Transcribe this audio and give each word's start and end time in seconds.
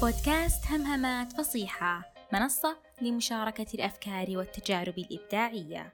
بودكاست 0.00 0.66
همهمات 0.72 1.32
فصيحة 1.32 2.02
منصة 2.32 2.76
لمشاركة 3.02 3.66
الأفكار 3.74 4.26
والتجارب 4.38 4.98
الإبداعية. 4.98 5.92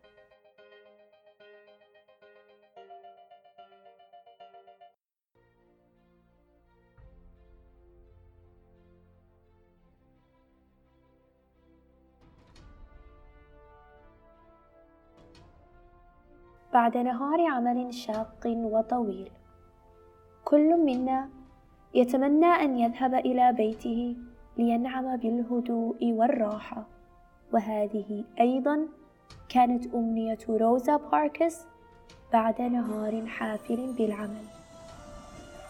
بعد 16.73 16.97
نهار 16.97 17.41
عمل 17.51 17.95
شاق 17.95 18.47
وطويل 18.47 19.31
كل 20.45 20.77
منا 20.77 21.44
يتمنى 21.95 22.47
أن 22.47 22.79
يذهب 22.79 23.15
إلى 23.15 23.53
بيته 23.53 24.17
لينعم 24.59 25.17
بالهدوء 25.17 26.13
والراحة. 26.13 26.87
وهذه 27.53 28.25
أيضا 28.41 28.89
كانت 29.49 29.95
أمنية 29.95 30.39
روزا 30.49 30.97
باركس 30.97 31.61
بعد 32.33 32.63
نهار 32.63 33.27
حافل 33.27 33.93
بالعمل. 33.93 34.45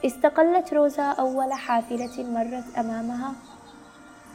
استقلت 0.04 0.74
روزا 0.74 1.12
أول 1.12 1.52
حافلة 1.52 2.30
مرت 2.30 2.78
أمامها 2.78 3.32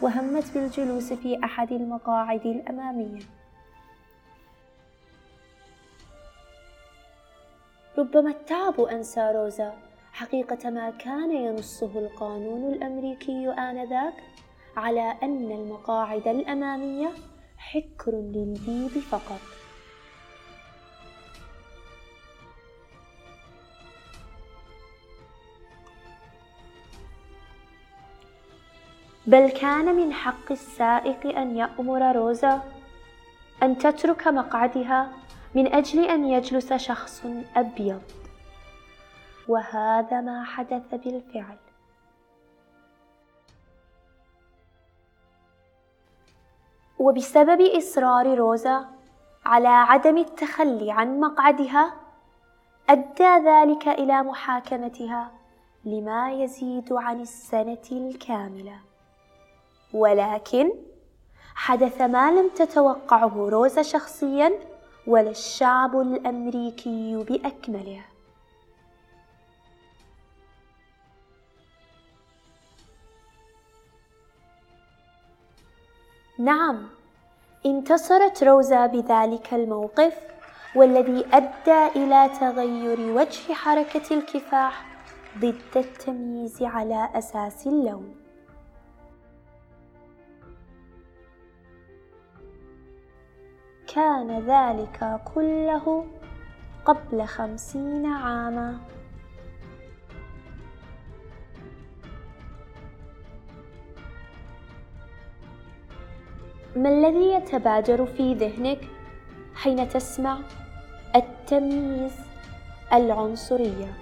وهمت 0.01 0.53
بالجلوس 0.53 1.13
في 1.13 1.43
أحد 1.43 1.71
المقاعد 1.71 2.45
الأمامية. 2.45 3.21
ربما 7.97 8.29
التعب 8.29 8.81
أنسى 8.81 9.31
روزا 9.35 9.88
حقيقة 10.13 10.69
ما 10.69 10.89
كان 10.89 11.31
ينصه 11.31 11.99
القانون 11.99 12.73
الأمريكي 12.73 13.49
آنذاك 13.49 14.13
على 14.77 15.15
أن 15.23 15.51
المقاعد 15.51 16.27
الأمامية 16.27 17.11
حكر 17.57 18.11
للبيض 18.11 18.89
فقط. 18.89 19.39
بل 29.27 29.49
كان 29.49 29.95
من 29.95 30.13
حق 30.13 30.51
السائق 30.51 31.37
أن 31.37 31.57
يأمر 31.57 32.15
روزا 32.15 32.61
أن 33.63 33.77
تترك 33.77 34.27
مقعدها 34.27 35.11
من 35.55 35.73
أجل 35.73 36.05
أن 36.05 36.25
يجلس 36.25 36.73
شخص 36.73 37.25
أبيض. 37.55 38.01
وهذا 39.49 40.21
ما 40.21 40.43
حدث 40.43 40.95
بالفعل. 40.95 41.57
وبسبب 46.99 47.61
إصرار 47.61 48.37
روزا 48.37 48.89
على 49.45 49.67
عدم 49.67 50.17
التخلي 50.17 50.91
عن 50.91 51.19
مقعدها 51.19 51.93
أدى 52.89 53.49
ذلك 53.49 53.87
إلى 53.87 54.23
محاكمتها 54.23 55.31
لما 55.85 56.31
يزيد 56.31 56.93
عن 56.93 57.21
السنة 57.21 57.87
الكاملة. 57.91 58.79
ولكن 59.93 60.71
حدث 61.55 62.01
ما 62.01 62.31
لم 62.31 62.49
تتوقعه 62.49 63.49
روزا 63.49 63.81
شخصيا 63.81 64.51
ولا 65.07 65.29
الشعب 65.29 66.01
الأمريكي 66.01 67.23
بأكمله. 67.23 68.01
نعم 76.39 76.89
انتصرت 77.65 78.43
روزا 78.43 78.85
بذلك 78.85 79.53
الموقف 79.53 80.17
والذي 80.75 81.25
أدى 81.33 81.87
إلى 81.95 82.29
تغير 82.39 82.99
وجه 82.99 83.53
حركة 83.53 84.15
الكفاح 84.15 84.85
ضد 85.37 85.61
التمييز 85.75 86.63
على 86.63 87.09
أساس 87.15 87.67
اللون 87.67 88.15
كان 93.95 94.39
ذلك 94.39 95.21
كله 95.35 96.05
قبل 96.85 97.25
خمسين 97.25 98.05
عاما. 98.05 98.79
ما 106.79 106.89
الذي 106.89 107.33
يتبادر 107.33 108.05
في 108.05 108.33
ذهنك 108.33 108.79
حين 109.55 109.89
تسمع 109.89 110.39
التمييز 111.15 112.11
العنصرية؟ 112.93 113.93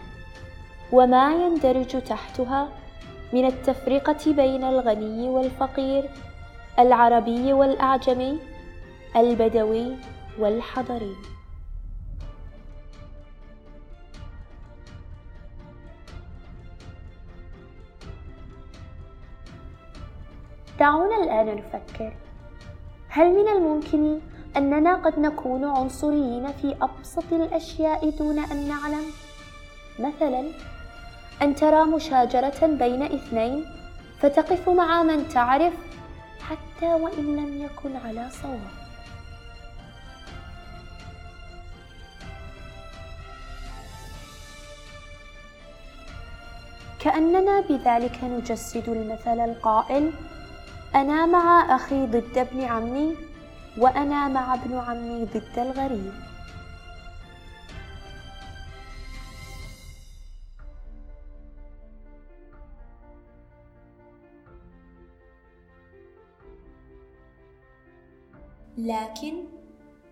وما 0.91 1.33
يندرج 1.33 2.01
تحتها 2.01 2.69
من 3.33 3.45
التفرقة 3.45 4.33
بين 4.33 4.63
الغني 4.63 5.29
والفقير 5.29 6.09
العربي 6.79 7.53
والأعجمي 7.53 8.39
البدوي 9.15 9.95
والحضري؟ 10.39 11.15
دعونا 20.79 21.23
الآن 21.23 21.55
نفكر. 21.55 22.26
هل 23.17 23.33
من 23.33 23.47
الممكن 23.47 24.19
أننا 24.57 24.95
قد 24.95 25.19
نكون 25.19 25.65
عنصريين 25.65 26.51
في 26.51 26.75
أبسط 26.81 27.33
الأشياء 27.33 28.09
دون 28.09 28.39
أن 28.39 28.67
نعلم؟ 28.67 29.05
مثلا 29.99 30.51
أن 31.41 31.55
ترى 31.55 31.85
مشاجرة 31.85 32.67
بين 32.67 33.03
اثنين 33.03 33.65
فتقف 34.19 34.69
مع 34.69 35.03
من 35.03 35.27
تعرف 35.29 35.73
حتى 36.39 36.93
وإن 36.93 37.35
لم 37.35 37.65
يكن 37.65 37.95
على 37.95 38.29
صواب. 38.41 38.59
كأننا 46.99 47.61
بذلك 47.61 48.23
نجسد 48.23 48.89
المثل 48.89 49.39
القائل 49.39 50.11
أنا 50.97 51.25
مع 51.25 51.75
أخي 51.75 52.05
ضد 52.05 52.37
ابن 52.37 52.61
عمي 52.61 53.15
وأنا 53.77 54.27
مع 54.27 54.53
ابن 54.53 54.75
عمي 54.75 55.25
ضد 55.25 55.59
الغريب. 55.59 56.13
لكن 68.77 69.43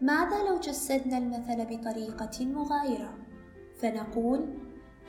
ماذا 0.02 0.44
لو 0.50 0.60
جسدنا 0.60 1.18
المثل 1.18 1.66
بطريقة 1.66 2.46
مغايرة؟ 2.46 3.14
فنقول 3.82 4.46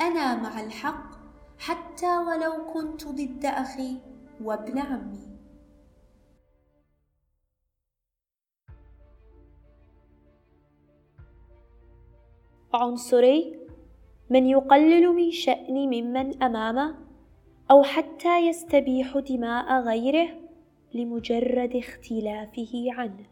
أنا 0.00 0.34
مع 0.36 0.60
الحق 0.60 1.10
حتى 1.59 2.19
ولو 2.19 2.72
كنت 2.72 3.04
ضد 3.09 3.44
أخي 3.44 3.97
وابن 4.41 4.78
عمي. 4.78 5.35
عنصري 12.76 13.56
من 14.31 14.47
يقلل 14.47 15.06
من 15.06 15.31
شأن 15.31 15.75
ممن 15.75 16.42
أمامه 16.42 16.95
أو 17.71 17.83
حتى 17.83 18.48
يستبيح 18.48 19.18
دماء 19.18 19.80
غيره 19.80 20.28
لمجرد 20.95 21.77
اختلافه 21.77 22.86
عنه. 22.89 23.27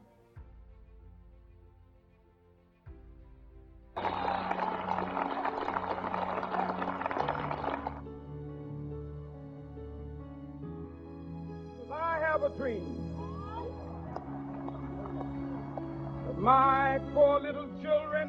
My 16.44 17.00
poor 17.14 17.40
little 17.40 17.70
children 17.80 18.28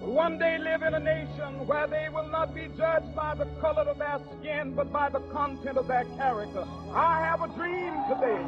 will 0.00 0.12
one 0.12 0.38
day 0.38 0.58
live 0.58 0.82
in 0.82 0.94
a 0.94 1.00
nation 1.00 1.66
where 1.66 1.86
they 1.86 2.08
will 2.08 2.28
not 2.28 2.54
be 2.54 2.68
judged 2.76 3.14
by 3.14 3.34
the 3.34 3.46
color 3.60 3.82
of 3.82 3.98
their 3.98 4.18
skin, 4.38 4.74
but 4.74 4.92
by 4.92 5.08
the 5.10 5.20
content 5.32 5.76
of 5.76 5.86
their 5.86 6.04
character. 6.16 6.64
I 6.94 7.20
have 7.28 7.42
a 7.42 7.48
dream 7.48 7.92
today. 8.08 8.42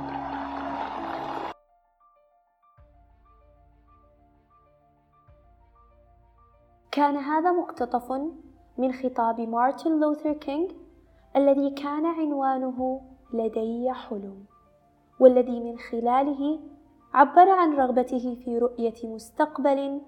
كان 6.92 7.16
هذا 7.16 7.52
مقتطف 7.52 8.12
من 8.78 8.92
خطاب 8.92 9.40
مارتن 9.40 10.00
لوثر 10.00 10.32
كينغ 10.32 10.68
الذي 11.36 11.70
كان 11.70 12.06
عنوانه 12.06 13.00
لدي 13.34 13.92
حلم 13.92 14.44
والذي 15.20 15.60
من 15.60 15.78
خلاله 15.78 16.58
عبر 17.14 17.48
عن 17.50 17.74
رغبته 17.74 18.36
في 18.44 18.58
رؤيه 18.58 18.94
مستقبل 19.04 20.00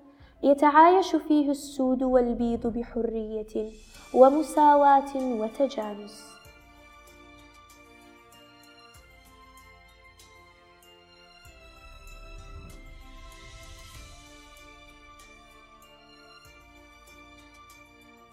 يتعايش 0.44 1.16
فيه 1.16 1.50
السود 1.50 2.02
والبيض 2.02 2.66
بحرية 2.66 3.70
ومساواة 4.14 5.16
وتجانس. 5.16 6.34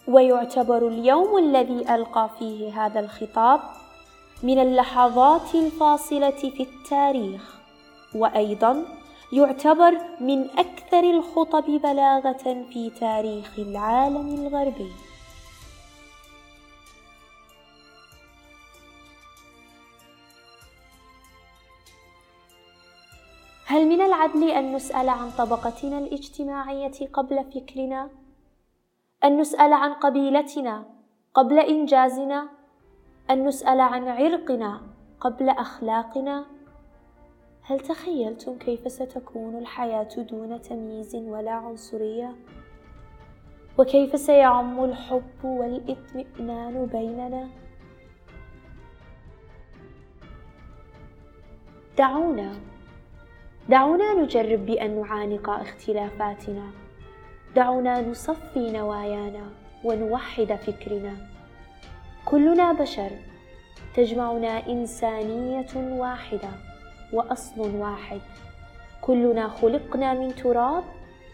ويعتبر 0.08 0.88
اليوم 0.88 1.38
الذي 1.38 1.96
ألقى 1.96 2.30
فيه 2.40 2.86
هذا 2.86 3.00
الخطاب 3.00 3.60
من 4.44 4.60
اللحظات 4.60 5.56
الفاصلة 5.56 6.30
في 6.30 6.64
التاريخ 6.64 7.56
وأيضا 8.16 9.01
يعتبر 9.34 9.98
من 10.20 10.50
أكثر 10.60 11.00
الخطب 11.00 11.66
بلاغة 11.66 12.66
في 12.74 12.90
تاريخ 13.00 13.60
العالم 13.60 14.28
الغربي. 14.28 14.92
هل 23.66 23.88
من 23.88 24.02
العدل 24.02 24.50
أن 24.50 24.76
نسأل 24.76 25.10
عن 25.10 25.32
طبقتنا 25.38 25.98
الاجتماعية 25.98 27.08
قبل 27.14 27.44
فكرنا؟ 27.44 28.10
أن 29.24 29.38
نسأل 29.38 29.74
عن 29.74 29.94
قبيلتنا 29.94 30.86
قبل 31.34 31.60
إنجازنا؟ 31.60 32.50
أن 33.30 33.46
نسأل 33.46 33.80
عن 33.80 34.08
عرقنا 34.08 34.82
قبل 35.20 35.50
أخلاقنا؟ 35.50 36.61
هل 37.72 37.80
تخيلتم 37.80 38.58
كيف 38.58 38.92
ستكون 38.92 39.58
الحياة 39.58 40.08
دون 40.32 40.62
تمييز 40.62 41.16
ولا 41.16 41.52
عنصرية؟ 41.52 42.36
وكيف 43.78 44.20
سيعم 44.20 44.84
الحب 44.84 45.44
والإطمئنان 45.44 46.86
بيننا؟ 46.86 47.50
دعونا 51.98 52.52
دعونا 53.70 54.14
نجرب 54.14 54.66
بأن 54.66 55.02
نعانق 55.02 55.50
اختلافاتنا. 55.50 56.72
دعونا 57.56 58.02
نصفي 58.02 58.72
نوايانا 58.72 59.52
ونوحد 59.84 60.56
فكرنا. 60.56 61.14
كلنا 62.26 62.74
بشر 62.74 63.12
تجمعنا 63.96 64.68
إنسانية 64.68 65.76
واحدة. 65.76 66.71
وأصل 67.14 67.76
واحد. 67.76 68.22
كلنا 69.02 69.48
خلقنا 69.48 70.14
من 70.14 70.36
تراب 70.36 70.84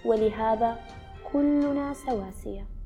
ولهذا 0.06 0.80
كلنا 1.34 1.94
سواسية. 1.94 2.77